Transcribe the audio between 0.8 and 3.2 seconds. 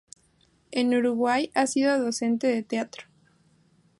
Uruguay ha sido docente de teatro.